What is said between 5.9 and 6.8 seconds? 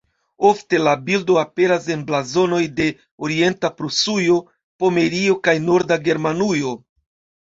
Germanujo.